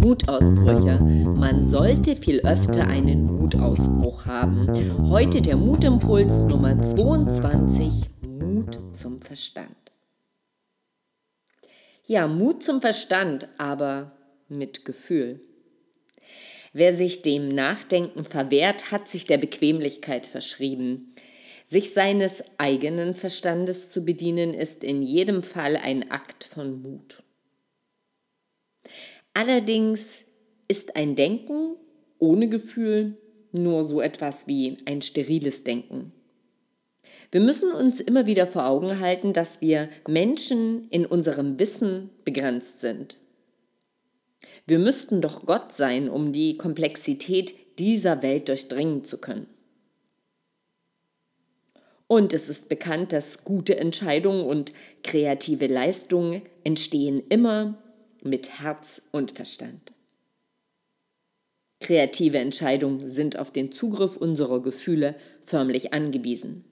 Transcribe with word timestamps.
Mutausbrüche. 0.00 1.00
Man 1.34 1.64
sollte 1.64 2.14
viel 2.14 2.40
öfter 2.42 2.86
einen 2.86 3.24
Mutausbruch 3.26 4.26
haben. 4.26 4.68
Heute 5.10 5.42
der 5.42 5.56
Mutimpuls 5.56 6.44
Nummer 6.44 6.80
22. 6.80 8.08
Mut 8.28 8.78
zum 8.92 9.18
Verstand. 9.18 9.92
Ja, 12.06 12.28
Mut 12.28 12.62
zum 12.62 12.80
Verstand, 12.80 13.48
aber 13.58 14.12
mit 14.48 14.84
Gefühl. 14.84 15.40
Wer 16.72 16.94
sich 16.94 17.22
dem 17.22 17.48
Nachdenken 17.48 18.24
verwehrt, 18.24 18.92
hat 18.92 19.08
sich 19.08 19.26
der 19.26 19.38
Bequemlichkeit 19.38 20.26
verschrieben. 20.26 21.12
Sich 21.72 21.94
seines 21.94 22.44
eigenen 22.58 23.14
Verstandes 23.14 23.90
zu 23.90 24.04
bedienen, 24.04 24.52
ist 24.52 24.84
in 24.84 25.00
jedem 25.00 25.42
Fall 25.42 25.78
ein 25.78 26.10
Akt 26.10 26.44
von 26.44 26.82
Mut. 26.82 27.22
Allerdings 29.32 30.02
ist 30.68 30.96
ein 30.96 31.14
Denken 31.14 31.76
ohne 32.18 32.50
Gefühl 32.50 33.16
nur 33.52 33.84
so 33.84 34.02
etwas 34.02 34.46
wie 34.46 34.76
ein 34.84 35.00
steriles 35.00 35.64
Denken. 35.64 36.12
Wir 37.30 37.40
müssen 37.40 37.72
uns 37.72 38.00
immer 38.00 38.26
wieder 38.26 38.46
vor 38.46 38.66
Augen 38.66 39.00
halten, 39.00 39.32
dass 39.32 39.62
wir 39.62 39.88
Menschen 40.06 40.90
in 40.90 41.06
unserem 41.06 41.58
Wissen 41.58 42.10
begrenzt 42.26 42.80
sind. 42.80 43.16
Wir 44.66 44.78
müssten 44.78 45.22
doch 45.22 45.46
Gott 45.46 45.72
sein, 45.72 46.10
um 46.10 46.32
die 46.34 46.58
Komplexität 46.58 47.54
dieser 47.78 48.22
Welt 48.22 48.48
durchdringen 48.48 49.04
zu 49.04 49.16
können. 49.16 49.46
Und 52.12 52.34
es 52.34 52.50
ist 52.50 52.68
bekannt, 52.68 53.14
dass 53.14 53.42
gute 53.42 53.78
Entscheidungen 53.78 54.42
und 54.42 54.74
kreative 55.02 55.66
Leistungen 55.66 56.42
entstehen 56.62 57.22
immer 57.30 57.78
mit 58.22 58.60
Herz 58.60 59.00
und 59.12 59.30
Verstand. 59.30 59.94
Kreative 61.80 62.36
Entscheidungen 62.36 63.08
sind 63.08 63.38
auf 63.38 63.50
den 63.50 63.72
Zugriff 63.72 64.18
unserer 64.18 64.60
Gefühle 64.60 65.14
förmlich 65.46 65.94
angewiesen. 65.94 66.66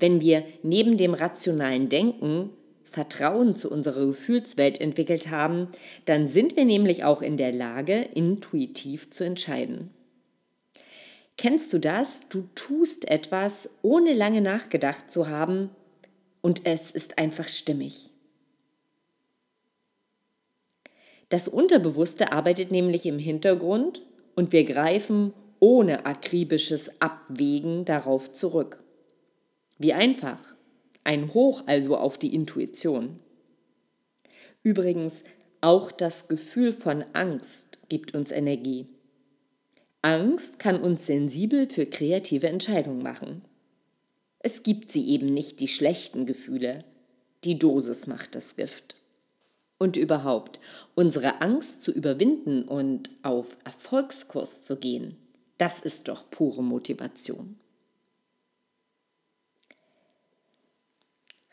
Wenn 0.00 0.20
wir 0.20 0.42
neben 0.64 0.96
dem 0.96 1.14
rationalen 1.14 1.88
Denken 1.88 2.50
Vertrauen 2.82 3.54
zu 3.54 3.70
unserer 3.70 4.04
Gefühlswelt 4.04 4.80
entwickelt 4.80 5.30
haben, 5.30 5.68
dann 6.06 6.26
sind 6.26 6.56
wir 6.56 6.64
nämlich 6.64 7.04
auch 7.04 7.22
in 7.22 7.36
der 7.36 7.52
Lage, 7.52 8.00
intuitiv 8.14 9.10
zu 9.10 9.22
entscheiden. 9.22 9.90
Kennst 11.36 11.72
du 11.72 11.78
das? 11.78 12.20
Du 12.28 12.48
tust 12.54 13.08
etwas, 13.08 13.68
ohne 13.82 14.12
lange 14.12 14.40
nachgedacht 14.40 15.10
zu 15.10 15.28
haben, 15.28 15.70
und 16.40 16.66
es 16.66 16.90
ist 16.90 17.18
einfach 17.18 17.48
stimmig. 17.48 18.10
Das 21.28 21.48
Unterbewusste 21.48 22.32
arbeitet 22.32 22.70
nämlich 22.70 23.06
im 23.06 23.18
Hintergrund 23.18 24.02
und 24.34 24.52
wir 24.52 24.64
greifen 24.64 25.32
ohne 25.60 26.04
akribisches 26.04 27.00
Abwägen 27.00 27.84
darauf 27.84 28.32
zurück. 28.32 28.82
Wie 29.78 29.94
einfach. 29.94 30.54
Ein 31.04 31.32
Hoch 31.32 31.62
also 31.66 31.96
auf 31.96 32.18
die 32.18 32.34
Intuition. 32.34 33.18
Übrigens, 34.62 35.24
auch 35.60 35.90
das 35.90 36.28
Gefühl 36.28 36.72
von 36.72 37.04
Angst 37.12 37.78
gibt 37.88 38.14
uns 38.14 38.30
Energie. 38.30 38.88
Angst 40.02 40.58
kann 40.58 40.82
uns 40.82 41.06
sensibel 41.06 41.68
für 41.68 41.86
kreative 41.86 42.48
Entscheidungen 42.48 43.02
machen. 43.02 43.42
Es 44.40 44.64
gibt 44.64 44.90
sie 44.90 45.08
eben 45.10 45.26
nicht 45.26 45.60
die 45.60 45.68
schlechten 45.68 46.26
Gefühle. 46.26 46.84
Die 47.44 47.56
Dosis 47.56 48.08
macht 48.08 48.34
das 48.34 48.56
Gift. 48.56 48.96
Und 49.78 49.96
überhaupt, 49.96 50.58
unsere 50.96 51.40
Angst 51.40 51.82
zu 51.82 51.92
überwinden 51.92 52.64
und 52.64 53.10
auf 53.22 53.56
Erfolgskurs 53.64 54.62
zu 54.62 54.76
gehen, 54.76 55.16
das 55.58 55.78
ist 55.78 56.08
doch 56.08 56.28
pure 56.30 56.64
Motivation. 56.64 57.60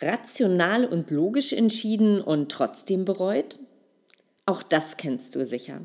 Rational 0.00 0.86
und 0.86 1.10
logisch 1.10 1.52
entschieden 1.52 2.22
und 2.22 2.50
trotzdem 2.50 3.04
bereut? 3.04 3.58
Auch 4.46 4.62
das 4.62 4.96
kennst 4.96 5.34
du 5.34 5.44
sicher. 5.44 5.82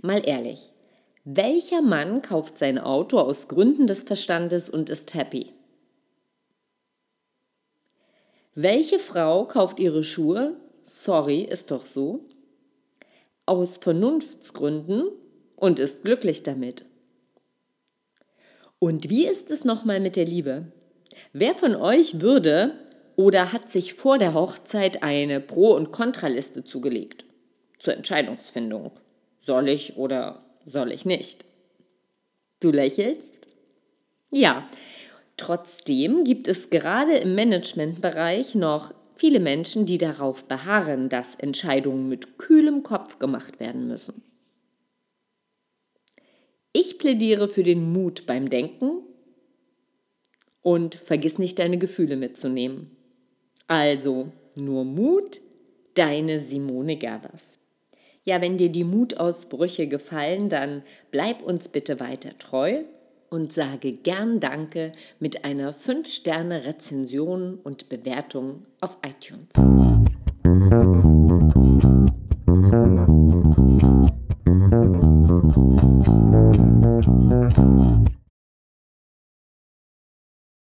Mal 0.00 0.26
ehrlich, 0.26 0.70
welcher 1.28 1.82
Mann 1.82 2.22
kauft 2.22 2.56
sein 2.56 2.78
Auto 2.78 3.18
aus 3.18 3.48
Gründen 3.48 3.88
des 3.88 4.04
Verstandes 4.04 4.70
und 4.70 4.88
ist 4.88 5.12
happy? 5.12 5.52
Welche 8.54 9.00
Frau 9.00 9.44
kauft 9.44 9.80
ihre 9.80 10.04
Schuhe, 10.04 10.56
sorry, 10.84 11.40
ist 11.40 11.72
doch 11.72 11.84
so, 11.84 12.20
aus 13.44 13.78
Vernunftsgründen 13.78 15.08
und 15.56 15.80
ist 15.80 16.04
glücklich 16.04 16.44
damit? 16.44 16.84
Und 18.78 19.10
wie 19.10 19.26
ist 19.26 19.50
es 19.50 19.64
nochmal 19.64 19.98
mit 19.98 20.14
der 20.14 20.26
Liebe? 20.26 20.70
Wer 21.32 21.54
von 21.54 21.74
euch 21.74 22.20
würde 22.20 22.78
oder 23.16 23.52
hat 23.52 23.68
sich 23.68 23.94
vor 23.94 24.18
der 24.18 24.32
Hochzeit 24.32 25.02
eine 25.02 25.40
Pro- 25.40 25.74
und 25.74 25.90
Kontraliste 25.90 26.62
zugelegt 26.62 27.24
zur 27.80 27.94
Entscheidungsfindung. 27.94 28.92
Soll 29.40 29.68
ich 29.68 29.96
oder 29.96 30.45
soll 30.66 30.92
ich 30.92 31.06
nicht? 31.06 31.46
Du 32.60 32.70
lächelst? 32.70 33.48
Ja. 34.30 34.68
Trotzdem 35.38 36.24
gibt 36.24 36.48
es 36.48 36.70
gerade 36.70 37.16
im 37.16 37.34
Managementbereich 37.34 38.54
noch 38.54 38.92
viele 39.14 39.40
Menschen, 39.40 39.86
die 39.86 39.98
darauf 39.98 40.44
beharren, 40.44 41.08
dass 41.08 41.34
Entscheidungen 41.36 42.08
mit 42.08 42.38
kühlem 42.38 42.82
Kopf 42.82 43.18
gemacht 43.18 43.60
werden 43.60 43.86
müssen. 43.86 44.22
Ich 46.72 46.98
plädiere 46.98 47.48
für 47.48 47.62
den 47.62 47.92
Mut 47.92 48.26
beim 48.26 48.50
Denken 48.50 49.02
und 50.62 50.94
vergiss 50.94 51.38
nicht 51.38 51.58
deine 51.58 51.78
Gefühle 51.78 52.16
mitzunehmen. 52.16 52.90
Also 53.66 54.32
nur 54.58 54.84
Mut, 54.84 55.40
deine 55.94 56.40
Simone 56.40 56.96
Gervers. 56.96 57.55
Ja, 58.28 58.40
wenn 58.40 58.58
dir 58.58 58.70
die 58.70 58.82
Mutausbrüche 58.82 59.86
gefallen, 59.86 60.48
dann 60.48 60.82
bleib 61.12 61.42
uns 61.42 61.68
bitte 61.68 62.00
weiter 62.00 62.36
treu 62.36 62.82
und 63.30 63.52
sage 63.52 63.92
gern 63.92 64.40
Danke 64.40 64.90
mit 65.20 65.44
einer 65.44 65.72
5-Sterne-Rezension 65.72 67.60
und 67.62 67.88
Bewertung 67.88 68.66
auf 68.80 68.98
iTunes. 69.06 69.75